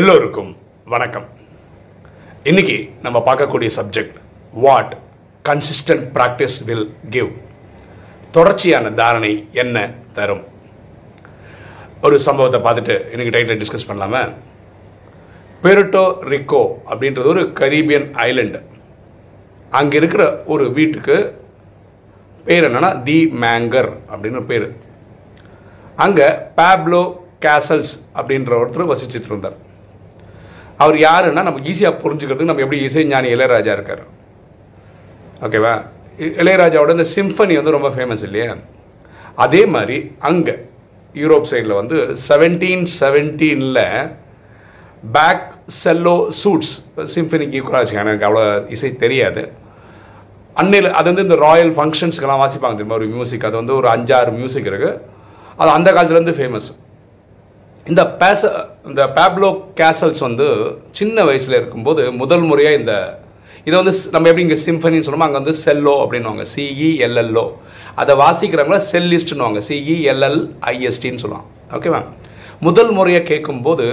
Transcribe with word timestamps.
எல்லோருக்கும் 0.00 0.50
வணக்கம். 0.92 1.24
இன்னைக்கு 2.50 2.76
நம்ம 3.04 3.18
பார்க்கக்கூடிய 3.26 3.70
subject 3.78 4.14
what 4.64 4.92
consistent 5.48 6.04
practice 6.14 6.56
will 6.68 6.86
give 7.14 7.28
தொடர்ச்சியான 8.36 8.90
தாரணை 9.00 9.32
என்ன 9.62 9.76
தரும்? 10.18 10.40
ஒரு 12.06 12.18
சம்பவத்தை 12.26 12.60
பார்த்துட்டு 12.66 12.94
இன்னைக்கு 13.12 13.34
டைட்டில் 13.34 13.60
டிஸ்கஸ் 13.62 13.88
பண்ணலாமா? 13.88 14.22
பெருட்டோ 15.64 16.04
ரிக்கோ 16.32 16.62
அப்படின்றது 16.90 17.32
ஒரு 17.34 17.42
கரீபியன் 17.60 18.08
ஐலண்டு 18.26 18.62
அங்கே 19.80 19.98
இருக்கிற 20.02 20.26
ஒரு 20.54 20.66
வீட்டுக்கு 20.78 21.18
பேர் 22.46 22.68
என்னன்னா 22.68 22.92
தி 23.08 23.18
மேங்கர் 23.44 23.90
அப்படின்னு 24.10 24.40
ஒரு 24.42 24.50
பேர். 24.54 24.66
அங்கே 26.06 26.30
பேப்லோ 26.60 27.02
கேசல்ஸ் 27.46 27.94
அப்படின்ற 28.18 28.54
ஒருத்தர் 28.62 28.90
வசிச்சுட்டு 28.94 29.30
இருந்தார். 29.32 29.58
அவர் 30.82 30.96
யாருன்னா 31.08 31.42
நமக்கு 31.48 31.70
ஈஸியாக 31.72 32.00
புரிஞ்சுக்கிறதுக்கு 32.02 32.50
நம்ம 32.50 32.64
எப்படி 32.64 32.80
இசை 32.88 33.04
ஞானி 33.12 33.28
இளையராஜா 33.34 33.72
இருக்கார். 33.78 34.02
ஓகேவா 35.46 35.74
இளையராஜாவோட 36.42 36.90
இந்த 36.96 37.06
சிம்பனி 37.16 37.54
வந்து 37.60 37.76
ரொம்ப 37.76 37.88
ஃபேமஸ் 37.96 38.24
இல்லையா? 38.28 38.56
அதே 39.44 39.62
மாதிரி 39.74 39.96
அங்கே 40.30 40.54
யூரோப் 41.14 41.48
சைடில் 41.52 41.78
வந்து 41.80 41.96
செவன்டீன் 42.28 42.84
செவன்டீனில் 43.00 43.84
பேக் 45.16 45.46
செல்லோ 45.82 46.16
சூட்ஸ் 46.42 46.74
சிம்பனிக்கு 47.14 47.56
ஈக்குவலாக 47.58 47.98
எனக்கு 48.02 48.28
அவ்வளோ 48.28 48.44
இசை 48.76 48.90
தெரியாது. 49.04 49.42
அன்னையில் 50.60 50.88
அது 50.98 51.06
வந்து 51.10 51.26
இந்த 51.26 51.36
ராயல் 51.46 51.72
ஃபங்க்ஷன்ஸ்க்கெல்லாம் 51.78 52.42
வாசிப்பாங்க 52.42 52.76
தெரியுமா? 52.78 52.98
ஒரு 53.00 53.08
மியூசிக் 53.14 53.46
அது 53.48 53.56
வந்து 53.60 53.74
ஒரு 53.80 53.88
அஞ்சாறு 53.94 54.32
மியூசிக் 54.38 54.70
இருக்குது 54.72 54.98
அது 55.60 55.70
அந்த 55.76 55.88
காலத்துலேருந்து 55.92 56.36
ஃபேமஸ் 56.38 56.68
இந்த 57.86 58.02
பேச 58.22 58.50
இந்த 58.90 59.02
பேப்லோ 59.16 59.48
கேசல்ஸ் 59.78 60.22
வந்து 60.26 60.46
சின்ன 60.98 61.24
வயசில் 61.24 61.58
இருக்கும்போது 61.58 62.02
முதல் 62.20 62.44
முறையாக 62.48 62.78
இந்த 62.78 62.94
இதை 63.66 63.74
வந்து 63.80 63.92
நம்ம 64.14 64.28
எப்படி 64.30 64.44
இங்கே 64.46 64.58
சிம்பனின்னு 64.64 65.06
சொல்லுமோ 65.06 65.26
அங்கே 65.26 65.38
வந்து 65.40 65.54
செல்லோ 65.64 65.92
அப்படின்னுவாங்க. 66.04 66.44
சிஇஎல்எல்ஓ 66.54 67.44
அதை 68.00 68.12
வாசிக்கிறவங்கள 68.22 68.78
செல்லிஸ்ட்னுவாங்க 68.92 69.60
சிஇஎல்எல் 69.68 70.40
ஐஎஸ்டின்னு 70.72 71.22
சொல்லுவாங்க. 71.24 71.48
ஓகேவா 71.76 72.00
முதல் 72.66 72.90
முறையாக 72.98 73.28
கேட்கும்போது 73.30 73.86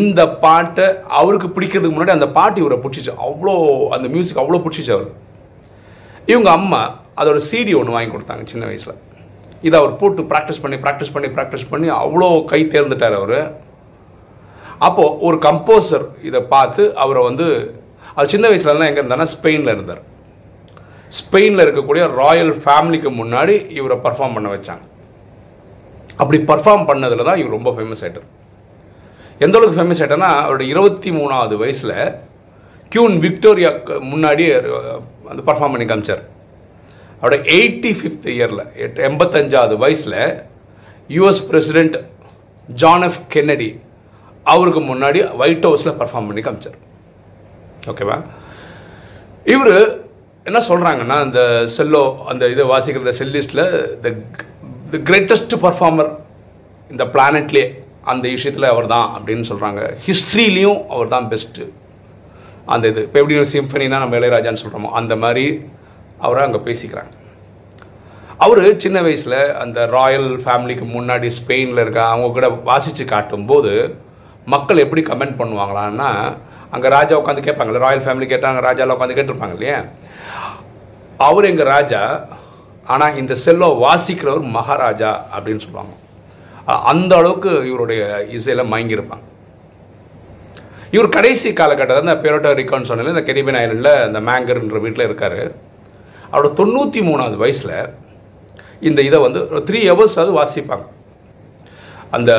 இந்த 0.00 0.20
பாட்டை 0.44 0.88
அவருக்கு 1.20 1.48
பிடிக்கிறதுக்கு 1.54 1.94
முன்னாடி 1.96 2.16
அந்த 2.16 2.28
பாட்டு 2.38 2.60
இவரை 2.64 2.78
பிடிச்சிச்சு. 2.82 3.14
அவ்வளோ 3.28 3.54
அந்த 3.94 4.06
மியூசிக் 4.16 4.42
அவ்வளோ 4.42 4.60
பிடிச்சிச்சு 4.66 4.94
அவர். 4.98 5.08
இவங்க 6.32 6.50
அம்மா 6.58 6.82
அதோட 7.20 7.38
சிடி 7.52 7.72
ஒன்று 7.78 7.96
வாங்கி 7.96 8.12
கொடுத்தாங்க 8.16 8.44
சின்ன 8.52 8.64
வயசில். 8.72 9.00
இதை 9.66 9.76
அவர் 9.80 9.98
போட்டு 10.02 10.22
ப்ராக்டிஸ் 10.34 10.62
பண்ணி 10.62 10.76
ப்ராக்டிஸ் 10.84 11.14
பண்ணி 11.14 11.28
ப்ராக்டிஸ் 11.38 11.70
பண்ணி 11.72 11.88
அவ்வளோ 12.02 12.28
கை 12.52 12.60
தேர்ந்துட்டார் 12.74 13.18
அவர். 13.22 13.40
அப்போது 14.86 15.16
ஒரு 15.26 15.36
கம்போசர் 15.46 16.06
இதை 16.28 16.40
பார்த்து 16.54 16.82
அவரை 17.02 17.22
வந்து 17.28 17.46
அது 18.16 18.32
சின்ன 18.34 18.46
வயசுலலாம் 18.50 18.90
எங்கே 18.90 19.02
இருந்தாருன்னா 19.02 19.32
ஸ்பெயினில் 19.34 19.74
இருந்தார். 19.76 20.02
ஸ்பெயினில் 21.18 21.64
இருக்கக்கூடிய 21.64 22.02
ராயல் 22.20 22.52
ஃபேமிலிக்கு 22.64 23.10
முன்னாடி 23.20 23.54
இவரை 23.78 23.96
பர்ஃபார்ம் 24.06 24.36
பண்ண 24.36 24.48
வச்சாங்க. 24.54 24.84
அப்படி 26.20 26.38
பர்ஃபார்ம் 26.50 26.88
பண்ணதில் 26.90 27.28
தான் 27.28 27.40
இவர் 27.42 27.56
ரொம்ப 27.56 27.70
ஃபேமஸ் 27.76 28.02
ஆகிட்டார் 28.04 28.28
எந்த 29.44 29.56
அளவுக்கு 29.58 29.78
ஃபேமஸ் 29.78 30.00
ஆயிட்டார்னா 30.02 30.30
அவருடைய 30.44 30.68
இருபத்தி 30.74 31.10
மூணாவது 31.18 31.54
வயசில் 31.62 31.94
கியூன் 32.92 33.16
விக்டோரியாவுக்கு 33.24 33.94
முன்னாடி 34.12 34.44
வந்து 35.28 35.42
பர்ஃபார்ம் 35.48 35.74
பண்ணி 35.74 35.86
காமிச்சார். 35.90 36.22
அவரோட 37.20 37.36
எயிட்டி 37.56 37.92
ஃபிஃப்த் 37.98 38.28
இயரில் 38.36 38.64
எண்பத்தஞ்சாவது 39.08 39.76
வயசில் 39.84 40.18
US 41.16 41.44
president 41.50 41.96
John 42.82 43.06
F 43.08 43.22
Kennedy 43.34 43.70
அவருக்கு 44.52 44.80
முன்னாடி 44.90 45.18
ஒயிட் 45.42 45.66
ஹவுஸில் 45.68 45.98
பர்ஃபார்ம் 46.00 46.28
பண்ணி 46.28 46.42
காமிச்சார். 46.46 46.78
ஓகேவா 47.90 48.16
இவர் 49.54 49.74
என்ன 50.48 50.58
சொல்கிறாங்கன்னா 50.68 51.16
அந்த 51.26 51.40
செல்லோ 51.76 52.02
அந்த 52.30 52.44
இதை 52.54 52.64
வாசிக்கிற 52.72 53.12
செல்லிஸ்டில் 53.20 53.64
த 54.04 54.14
த 54.92 55.00
கிரேட்டஸ்ட் 55.10 55.54
பர்ஃபார்மர் 55.66 56.10
இந்த 56.90 57.04
பிளானட்லேயே 57.14 57.66
அந்த 58.12 58.24
விஷயத்தில் 58.36 58.72
அவர் 58.72 58.86
தான் 58.94 59.08
அப்படின்னு 59.16 59.44
சொல்கிறாங்க 59.50 59.80
ஹிஸ்ட்ரிலையும் 60.06 60.80
அவர் 60.94 61.12
தான் 61.14 61.28
பெஸ்ட்டு 61.32 61.66
அந்த 62.74 62.84
இது 62.92 63.00
இப்போ 63.06 63.18
எப்படி 63.20 63.36
சிம்ஃபனினா 63.54 63.98
நம்ம 64.02 64.16
இளையராஜான்னு 64.20 64.62
சொல்கிறோமோ 64.62 64.90
அந்த 65.00 65.14
மாதிரி 65.24 65.44
அவரை 66.26 66.40
அங்கே 66.46 66.60
பேசிக்கிறாங்க. 66.68 67.12
அவர் 68.44 68.62
சின்ன 68.84 68.98
வயசில் 69.06 69.38
அந்த 69.62 69.78
ராயல் 69.96 70.28
ஃபேமிலிக்கு 70.44 70.86
முன்னாடி 70.96 71.28
ஸ்பெயினில் 71.38 71.82
இருக்க 71.82 72.00
அவங்க 72.12 72.28
கூட 72.36 72.48
வாசித்து 72.68 73.04
காட்டும்போது 73.14 73.72
மக்கள் 74.54 74.82
எப்படி 74.84 75.02
கமெண்ட் 75.10 75.38
பண்ணுவாங்களான்னா 75.40 76.10
அங்கே 76.74 76.88
ராஜா 76.96 77.14
உட்காந்து 77.20 77.46
கேட்பாங்கல்ல 77.46 77.84
ராயல் 77.86 78.04
ஃபேமிலி 78.04 78.26
கேட்டாங்க 78.32 78.60
ராஜாவில் 78.68 78.94
உட்காந்து 78.96 79.16
கேட்டிருப்பாங்க 79.18 79.56
இல்லையா? 79.56 79.78
அவர் 81.28 81.48
எங்கள் 81.52 81.70
ராஜா 81.76 82.02
ஆனால் 82.92 83.16
இந்த 83.20 83.34
செல்வ 83.46 83.66
வாசிக்கிறவர் 83.86 84.46
மகாராஜா 84.58 85.10
அப்படின்னு 85.34 85.64
சொல்லுவாங்க. 85.64 85.94
அந்த 86.92 87.12
அளவுக்கு 87.20 87.52
இவருடைய 87.70 88.02
இசையில் 88.36 88.70
மயங்கியிருப்பாங்க. 88.72 89.26
இவர் 90.96 91.14
கடைசி 91.16 91.48
காலகட்டத்தில் 91.60 92.06
இந்த 92.06 92.16
பேரோட்டோ 92.22 92.52
ரிக்கான்னு 92.60 92.90
சொன்னல 92.90 93.14
இந்த 93.14 93.24
கெரிபியன் 93.28 93.60
ஐலண்டில் 93.62 94.06
இந்த 94.08 94.20
மேங்கர்ன்ற 94.28 94.80
வீட்டில் 94.84 95.08
இருக்கார். 95.08 95.42
அவரோட 96.30 96.50
தொண்ணூற்றி 96.60 97.02
மூணாவது 97.08 97.36
வயசில் 97.42 97.76
இந்த 98.88 99.00
இதை 99.08 99.20
வந்து 99.26 99.40
த்ரீ 99.68 99.80
ஹவர்ஸ் 99.90 100.18
அது 100.22 100.32
வாசிப்பாங்க. 100.40 100.86
அந்த 102.16 102.30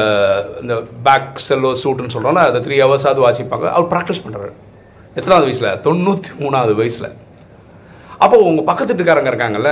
இந்த 0.62 0.76
பேக் 1.08 1.42
செல்லோ 1.48 1.72
சூட்டுன்னு 1.84 2.14
சொல்கிறோம்ல 2.16 2.44
அந்த 2.50 2.62
த்ரீ 2.66 2.78
ஹவர்ஸாவது 2.84 3.22
வாசிப்பாங்க. 3.26 3.68
அவர் 3.76 3.92
ப்ராக்டிஸ் 3.94 4.24
பண்ணுறாரு 4.24 4.52
எத்தனாவது 5.18 5.48
வயசில்? 5.48 5.70
தொண்ணூற்றி 5.86 6.32
மூணாவது 6.42 6.74
வயசில். 6.82 7.10
அப்போ 8.24 8.38
உங்கள் 8.50 8.68
பக்கத்து 8.70 8.92
வீட்டுக்காரங்க 8.94 9.32
இருக்காங்கல்ல 9.32 9.72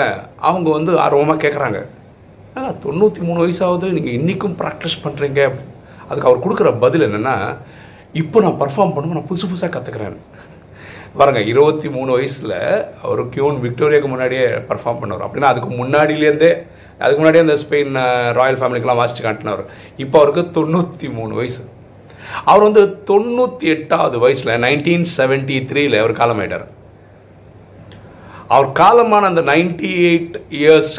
அவங்க 0.50 0.68
வந்து 0.78 0.92
ஆர்வமாக 1.06 1.42
கேட்குறாங்க 1.46 1.80
தொண்ணூற்றி 2.86 3.22
மூணு 3.28 3.40
வயசாவது 3.44 3.88
நீங்கள் 3.98 4.16
இன்றைக்கும் 4.20 4.56
ப்ராக்டிஸ் 4.62 5.02
பண்ணுறீங்க 5.04 5.42
அதுக்கு 6.08 6.30
அவர் 6.30 6.44
கொடுக்குற 6.46 6.70
பதில் 6.84 7.06
என்னென்னா 7.08 7.36
இப்போ 8.22 8.38
நான் 8.46 8.60
பர்ஃபார்ம் 8.62 8.94
பண்ணும்போது 8.94 9.20
நான் 9.20 9.30
புதுசு 9.32 9.46
புதுசாக 9.52 9.72
கற்றுக்கிறேன் 9.74 10.18
பாருங்க 11.20 11.42
இருபத்தி 11.52 11.88
மூணு 11.96 12.10
வயசில் 12.18 12.56
அவர் 13.04 13.22
கியூன் 13.36 13.58
விக்டோரியாவுக்கு 13.66 14.10
முன்னாடியே 14.14 14.48
பர்ஃபார்ம் 14.70 15.00
பண்ணுவார். 15.02 15.26
அப்படின்னா 15.28 15.52
அதுக்கு 15.54 15.70
முன்னாடியிலேருந்தே 15.82 16.52
அதுக்கு 17.02 17.20
முன்னாடியே 17.20 17.44
அந்த 17.46 17.58
ஸ்பெயின் 17.64 17.94
ராயல் 18.40 18.60
ஃபேமிலிக்கெலாம் 18.62 19.02
வாசிச்சு 19.02 19.24
காட்டினவர். 19.26 19.64
இப்போ 20.04 20.18
அவருக்கு 20.22 20.44
தொண்ணூற்றி 20.58 21.10
மூணு 21.20 21.34
வயசு. 21.40 21.62
அவர் 22.50 22.66
வந்து 22.68 22.84
தொண்ணூற்றி 23.10 23.68
எட்டாவது 23.76 24.18
வயசில் 24.24 24.60
நைன்டீன் 24.66 25.06
செவன்ட்டி 25.18 25.58
த்ரீல 25.70 26.02
அவர் 26.04 26.20
காலமாயிட்டார். 26.22 26.68
அவர் 28.56 28.68
காலமான 28.82 29.30
அந்த 29.32 29.44
நைன்டி 29.52 29.92
எயிட் 30.10 30.38
இயர்ஸ் 30.60 30.94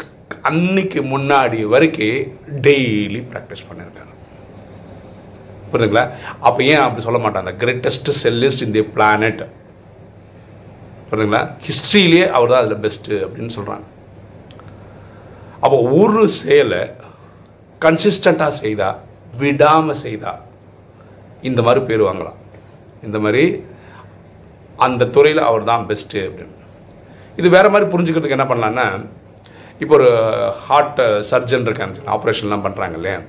அன்னைக்கு 0.49 0.99
முன்னாடி 1.13 1.59
வரைக்கும் 1.73 2.27
டெய்லி 2.67 3.21
ப்ராக்டிஸ் 3.31 3.67
பண்ணியிருக்காரு. 3.69 4.11
புரியுதுங்களா 5.71 6.05
அப்போ 6.47 6.59
ஏன் 6.71 6.83
அப்படி 6.85 7.03
சொல்ல 7.07 7.19
மாட்டாங்க? 7.25 7.51
கிரேட்டஸ்ட் 7.63 8.09
செல்லிஸ்ட் 8.23 8.63
இன் 8.65 8.75
தி 8.77 8.83
பிளானட் 8.95 9.43
புரியுதுங்களா 11.09 11.43
ஹிஸ்ட்ரியிலேயே 11.67 12.25
அவர் 12.37 12.51
தான் 12.53 12.61
அதில் 12.63 12.83
பெஸ்ட்டு 12.85 13.23
அப்படின்னு 13.25 13.55
சொல்கிறாங்க 13.57 13.85
அப்போ 15.63 15.77
ஒரு 15.99 16.21
செயலை 16.41 16.83
கன்சிஸ்டண்ட்டாக 17.85 18.53
செய்தா 18.63 18.89
விடாமல் 19.41 20.01
செய்தா 20.05 20.31
இந்த 21.49 21.59
மாதிரி 21.65 21.81
பேர் 21.89 22.07
வாங்கலாம். 22.07 22.39
இந்த 23.07 23.17
மாதிரி 23.25 23.43
அந்த 24.85 25.07
துறையில் 25.15 25.47
அவர் 25.49 25.69
தான் 25.69 25.85
பெஸ்ட்டு 25.89 26.25
அப்படின்னு. 26.27 26.55
இது 27.39 27.47
வேறு 27.55 27.71
மாதிரி 27.73 27.85
புரிஞ்சுக்கிறதுக்கு 27.93 28.37
என்ன 28.37 28.47
பண்ணலான்னா 28.51 28.87
இப்போ 29.83 29.93
ஒரு 29.99 30.09
ஹார்ட் 30.65 30.99
சர்ஜன் 31.29 31.67
இருக்காங்க 31.69 32.11
ஆப்ரேஷன்லாம் 32.15 32.65
பண்ணுறாங்க 32.65 32.95
இல்லையா? 32.99 33.19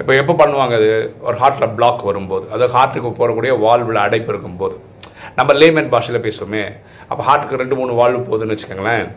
இப்போ 0.00 0.12
எப்போ 0.20 0.34
பண்ணுவாங்க 0.42 0.74
அது? 0.80 0.90
ஒரு 1.28 1.36
ஹார்ட்டில் 1.40 1.74
பிளாக் 1.78 2.02
வரும்போது. 2.10 2.44
அதாவது 2.52 2.74
ஹார்ட்டுக்கு 2.76 3.10
போகக்கூடிய 3.20 3.52
வால்வில் 3.64 4.04
அடைப்பு 4.06 4.32
இருக்கும்போது. 4.32 4.76
நம்ம 5.36 5.52
லேமேன் 5.52 5.88
பாஷையில் 5.88 6.24
பேசுவோமே 6.24 6.72
அப்போ 7.08 7.24
ஹார்ட்டுக்கு 7.24 7.56
ரெண்டு 7.56 7.76
மூணு 7.76 7.92
வாழ்வு 7.94 8.20
போகுதுன்னு 8.20 8.48
வச்சுக்கோங்களேன். 8.48 9.08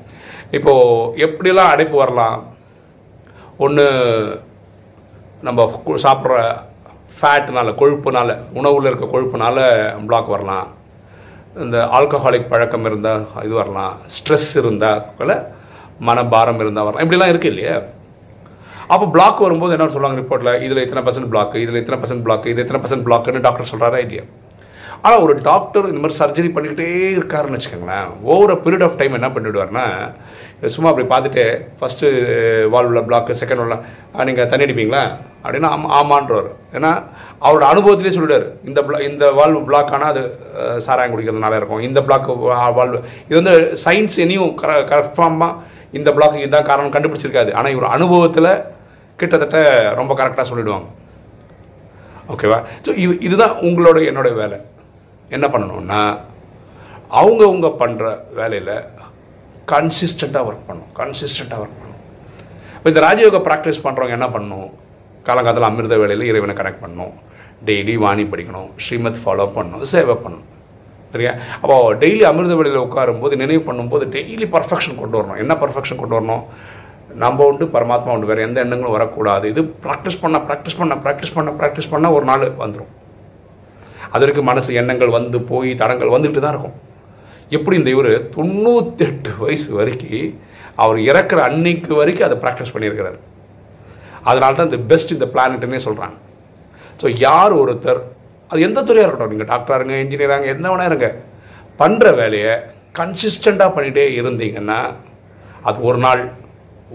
இப்போது 0.52 1.26
எப்படிலாம் 1.26 1.70
அடைப்பு 1.70 1.98
வரலாம்? 1.98 2.54
ஒன்று 3.58 3.86
நம்ம 5.42 5.82
கு- 5.86 5.90
சாப்பிட்ற 5.90 6.58
ஃபேட்னால 7.22 7.72
கொழுப்புனால 7.72 8.38
உணவில் 8.54 8.86
இருக்க 8.86 9.06
கொழுப்புனால 9.06 9.58
பிளாக் 10.06 10.28
வரலாம். 10.28 10.68
இந்த 11.56 11.90
ஆல்கஹாலிக் 11.92 12.50
பழக்கம் 12.50 12.86
இருந்தால் 12.86 13.28
இது 13.44 13.54
வரலாம். 13.54 13.98
ஸ்ட்ரெஸ் 14.08 14.58
இருந்தால் 14.58 15.06
மனபாரம் 16.02 16.56
இருந்தால் 16.56 16.86
வரலாம். 16.86 17.12
இப்படிலாம் 17.12 17.30
இருக்கு 17.30 17.48
இல்லையா? 17.48 17.82
அப்போ 18.88 19.06
பிளாக் 19.08 19.40
வரும்போது 19.40 19.78
என்ன 19.78 19.92
சொல்லுவாங்க 19.92 20.22
ரிப்போர்ட்டில் 20.22 20.62
இதில் 20.62 20.88
இத்தனை 20.88 21.04
பர்சன்ட் 21.04 21.30
பிளாக் 21.30 21.56
இதில் 21.56 21.76
இத்தனை 21.76 22.04
பர்சன்ட் 22.04 22.22
பிளாக் 22.22 22.46
இது 22.46 22.62
இத்தனை 22.62 22.82
பர்சன்ட் 22.82 23.04
பிளாக்னு 23.04 23.42
டாக்டர் 23.42 23.70
சொல்கிறாரா 23.72 23.98
இல்லையா 23.98 24.22
ஆனால் 25.04 25.24
ஒரு 25.24 25.34
டாக்டர் 25.48 25.88
இந்த 25.90 26.02
மாதிரி 26.02 26.20
சர்ஜரி 26.20 26.50
பண்ணிக்கிட்டே 26.52 26.86
இருக்காருன்னு 27.16 27.58
வச்சுக்கோங்களேன். 27.58 28.06
ஓவர் 28.26 28.62
பீரியட் 28.64 28.86
ஆஃப் 28.88 29.00
டைம் 29.00 29.18
என்ன 29.18 29.30
பண்ணிவிடுவார்னா 29.32 29.86
சும்மா 30.74 30.90
அப்படி 30.92 31.06
பார்த்துட்டு 31.08 31.44
ஃபஸ்ட்டு 31.80 32.10
வால்வில் 32.74 33.06
பிளாக்கு 33.08 33.38
செகண்ட் 33.42 33.62
வால்வில் 33.62 33.82
நீங்கள் 34.28 34.50
தண்ணி 34.52 34.66
அடிப்பீங்களா? 34.68 35.04
அப்படின்னா 35.44 35.70
ஆமா 35.74 35.88
ஆமான்றவர் 35.98 36.48
ஏன்னா 36.78 36.92
அவரோட 37.42 37.64
அனுபவத்திலே 37.72 38.14
சொல்லிட்டார் 38.16 38.48
இந்த 38.64 38.80
பிளா 38.86 39.00
இந்த 39.10 39.26
வால்வு 39.40 39.62
பிளாக் 39.68 39.94
ஆனால் 39.96 40.12
அது 40.14 40.22
அஹ், 40.60 40.80
சாராயம் 40.86 41.14
குடிக்கிறதுனால 41.14 41.58
இருக்கும். 41.60 41.84
இந்த 41.88 42.00
பிளாக் 42.08 42.30
வால்வு 42.78 43.00
இது 43.28 43.40
வந்து 43.42 43.56
சயின்ஸ் 43.84 44.20
இனியும் 44.26 44.54
கர 44.62 44.74
கன்ஃபார்மாக 44.92 45.60
இந்த 45.94 46.12
பிளாக் 46.16 46.42
இதுதான் 46.42 46.70
காரணம் 46.70 46.94
கண்டுபிடிச்சிருக்காது 46.94 47.52
ஆனால் 47.54 47.74
இவர் 47.76 47.94
அனுபவத்தில் 47.96 48.52
கிட்டத்தட்ட 49.20 49.58
ரொம்ப 50.00 50.14
கரெக்டாக 50.16 50.48
சொல்லிடுவாங்க. 50.50 50.88
ஓகேவா 52.30 52.58
ஸோ 52.86 52.92
இது 53.04 53.14
இதுதான் 53.22 53.56
உங்களோட 53.68 53.98
என்னோட 54.10 54.30
வேலை. 54.36 54.58
என்ன 55.38 55.48
பண்ணணும்னா 55.54 56.02
அவங்கவுங்க 57.20 57.70
பண்ணுற 57.82 58.06
வேலையில் 58.40 58.76
கன்சிஸ்டண்ட்டாக 59.72 60.48
ஒர்க் 60.50 60.66
பண்ணும் 60.70 60.90
கன்சிஸ்டண்ட்டாக 61.00 61.64
ஒர்க் 61.64 61.78
பண்ணணும். 61.82 62.02
இப்போ 62.78 62.90
இந்த 62.92 63.02
ராஜயோக 63.08 63.40
ப்ராக்டிஸ் 63.48 63.84
பண்ணுறவங்க 63.86 64.16
என்ன 64.20 64.30
பண்ணணும்? 64.36 64.70
காலங்காலத்தில் 65.28 65.68
அமிர்த 65.70 65.98
வேலையில் 66.02 66.30
இறைவனை 66.32 66.56
கனெக்ட் 66.58 66.84
பண்ணணும். 66.86 67.14
டெய்லி 67.68 67.94
வாணி 68.04 68.24
படிக்கணும். 68.32 68.70
ஸ்ரீமத் 68.86 69.22
ஃபாலோ 69.26 69.46
பண்ணணும். 69.58 69.84
சேவை 69.94 70.16
பண்ணணும். 70.24 70.50
சரியா? 71.14 71.34
அப்போ 71.62 71.76
டெய்லி 72.02 72.24
அமிர்த 72.32 72.54
வேலையில் 72.60 72.86
உட்காரும்போது 72.88 73.36
நினைவு 73.44 73.62
பண்ணும்போது 73.68 74.06
டெய்லி 74.16 74.48
பர்ஃபெக்ஷன் 74.56 75.00
கொண்டு 75.02 75.18
வரணும். 75.20 75.40
என்ன 75.44 75.54
பர்ஃபெக்ஷன் 75.64 76.02
கொண்டு 76.02 76.18
வரணும்? 76.18 76.44
நம்ம 77.24 77.46
உண்டு 77.52 77.66
பரமாத்மா 77.76 78.14
உண்டு. 78.16 78.30
வேறு 78.32 78.48
எந்த 78.48 78.60
எண்ணங்களும் 78.66 78.98
வரக்கூடாது. 78.98 79.46
இது 79.54 79.62
ப்ராக்டிஸ் 79.86 80.20
பண்ண 80.22 80.38
ப்ராக்டிஸ் 80.50 80.78
பண்ண 80.82 80.96
ப்ராக்டிஸ் 81.06 81.36
பண்ண 81.38 81.52
ப்ராக்டிஸ் 81.62 81.92
பண்ண 81.94 82.12
ஒரு 82.18 82.26
நாள் 82.32 82.46
வந்துடும் 82.64 82.92
அதற்கு 84.16 84.42
மனசு 84.50 84.72
எண்ணங்கள் 84.82 85.16
வந்து 85.18 85.38
போய் 85.52 85.70
தடங்கள் 85.82 86.14
வந்துக்கிட்டு 86.16 86.44
தான் 86.46 86.56
இருக்கும். 86.56 86.78
எப்படி 87.56 87.76
இந்த 87.82 87.90
இவர் 87.96 88.12
தொண்ணூத்தெட்டு 88.36 89.32
வயசு 89.44 89.70
வரைக்கும் 89.80 90.34
அவர் 90.84 91.00
இறக்குற 91.10 91.40
அன்னைக்கு 91.50 91.92
வரைக்கும் 92.02 92.28
அதை 92.28 92.38
ப்ராக்டிஸ் 92.44 92.74
பண்ணியிருக்கிறார். 92.76 93.18
அதனால 94.30 94.56
தான் 94.58 94.70
இந்த 94.70 94.82
பெஸ்ட் 94.92 95.16
இந்த 95.16 95.28
பிளானட்னே 95.34 95.80
சொல்கிறாங்க 95.88 96.18
ஸோ 97.02 97.08
யார் 97.28 97.54
ஒருத்தர் 97.62 98.02
அது 98.52 98.62
எந்த 98.68 98.80
துறையாக 98.88 99.08
இருக்கட்டும் 99.08 99.34
நீங்கள் 99.34 99.52
டாக்டராக 99.52 99.80
இருங்க 99.80 99.96
இன்ஜினியராங்க 100.04 100.48
என்ன 100.56 100.66
வேணா 100.72 100.86
இருங்க 100.92 101.08
பண்ணுற 101.80 102.08
வேலையை 102.22 102.54
கன்சிஸ்டண்ட்டாக 103.00 103.76
பண்ணிகிட்டே 103.76 104.04
இருந்தீங்கன்னா 104.20 104.80
அது 105.70 105.78
ஒரு 105.90 106.00
நாள் 106.06 106.22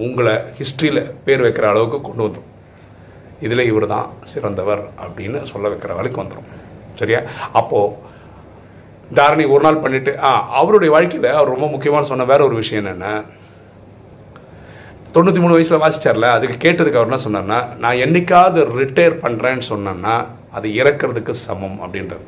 உங்களை 0.06 0.34
ஹிஸ்ட்ரியில் 0.58 1.02
பேர் 1.24 1.44
வைக்கிற 1.46 1.66
அளவுக்கு 1.70 1.98
கொண்டு 2.00 2.24
வந்துடும் 2.24 2.46
இதில் 3.46 3.68
இவர் 3.70 3.86
தான் 3.94 4.08
சிறந்தவர் 4.32 4.82
அப்படின்னு 5.04 5.38
சொல்ல 5.52 5.66
வைக்கிற 5.72 5.94
வரைக்கும் 5.98 6.22
வந்துடும் 6.22 6.48
சரியா? 6.98 7.20
அப்போது 7.52 8.06
தாரணி 9.10 9.44
ஒரு 9.48 9.62
நாள் 9.64 9.82
பண்ணிவிட்டு 9.82 10.12
ஆ 10.20 10.30
அவருடைய 10.58 10.90
வாழ்க்கையில் 10.94 11.28
அவர் 11.34 11.52
ரொம்ப 11.52 11.66
முக்கியமான 11.68 12.04
சொன்ன 12.04 12.24
வேற 12.24 12.40
ஒரு 12.44 12.56
விஷயம் 12.56 12.82
என்னென்ன 12.82 13.10
தொண்ணூற்றி 15.14 15.40
மூணு 15.42 15.54
வயசில் 15.54 15.82
வாசிச்சார்ல 15.82 16.30
அதுக்கு 16.36 16.56
கேட்டதுக்கு 16.64 16.98
அவர் 16.98 17.10
என்ன 17.10 17.20
சொன்னார்னா 17.24 17.60
நான் 17.76 18.00
என்னைக்காவது 18.04 18.60
ரிட்டையர் 18.80 19.22
பண்ணுறேன்னு 19.22 19.64
சொன்னேன்னா 19.70 20.16
அது 20.52 20.68
இறக்கிறதுக்கு 20.80 21.32
சமம் 21.44 21.78
அப்படின்றது 21.84 22.26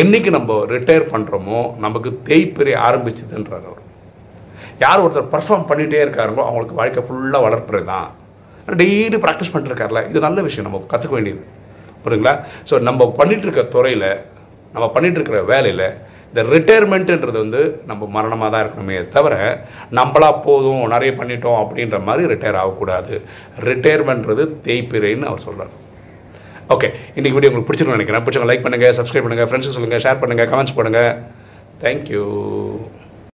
என்னைக்கு 0.00 0.30
நம்ம 0.30 0.54
ரிட்டையர் 0.70 1.10
பண்ணுறோமோ 1.10 1.58
நமக்கு 1.78 2.10
தேய்ப்பிறை 2.28 2.74
ஆரம்பிச்சதுன்றார் 2.86 3.66
அவர். 3.66 3.82
யார் 4.80 5.02
ஒருத்தர் 5.02 5.32
பர்ஃபார்ம் 5.34 5.68
பண்ணிகிட்டே 5.68 6.00
இருக்காருங்களோ 6.04 6.44
அவங்களுக்கு 6.46 6.74
வாழ்க்கை 6.74 7.02
ஃபுல்லாக 7.02 7.44
வளர்ப்புறது 7.46 7.86
தான் 7.86 8.08
டெய்லி 8.80 9.18
ப்ராக்டிஸ் 9.24 9.52
பண்ணிருக்காருல 9.52 10.00
இது 10.08 10.20
நல்ல 10.20 10.40
விஷயம் 10.42 10.66
நம்ம 10.68 10.82
கற்றுக்க 10.92 11.14
வேண்டியது. 11.14 11.42
புரியுங்களா 12.06 12.34
ஸோ 12.70 12.74
நம்ம 12.88 13.08
பண்ணிட்டு 13.20 13.46
இருக்க 13.48 13.64
துறையில் 13.76 14.10
நம்ம 14.74 14.86
பண்ணிட்டு 14.94 15.18
இருக்கிற 15.18 15.40
வேலையில் 15.52 15.86
இந்த 16.30 16.42
ரிட்டையர்மெண்ட்டுன்றது 16.54 17.38
வந்து 17.42 17.60
நம்ம 17.86 18.06
மரணமாக 18.16 18.48
தான் 18.52 18.62
இருக்கணுமே 18.64 18.96
தவிர 19.14 19.34
நம்மளா 19.98 20.28
போதும் 20.46 20.82
நிறைய 20.94 21.10
பண்ணிட்டோம் 21.20 21.60
அப்படின்ற 21.62 21.98
மாதிரி 22.08 22.30
ரிட்டையர் 22.32 22.58
ஆகக்கூடாது. 22.62 23.14
ரிட்டையர்மெண்ட்றது 23.68 24.44
தேய்ப்பிறைன்னு 24.66 25.28
அவர் 25.30 25.46
சொல்கிறார் 25.46 25.72
ஓகே 26.74 26.88
இன்றைக்கி 27.16 27.36
வீடியோ 27.36 27.50
உங்களுக்கு 27.50 27.68
பிடிச்சிருக்கும் 27.68 27.98
நினைக்கிறேன். 27.98 28.24
பிடிச்சவங்க 28.26 28.50
லைக் 28.50 28.64
பண்ணுங்கள் 28.66 28.96
சப்ஸ்கிரைப் 28.98 29.26
பண்ணுங்கள் 29.26 29.48
ஃப்ரெண்ட்ஸுக்கு 29.50 29.78
சொல்லுங்கள் 29.78 30.04
ஷேர் 30.06 30.20
பண்ணுங்கள் 30.22 30.50
கமெண்ட்ஸ் 30.52 30.76
பண்ணுங்கள் 30.78 31.12
தேங்க்யூ 31.82 32.24